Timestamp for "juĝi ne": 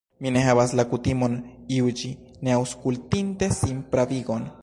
1.75-2.55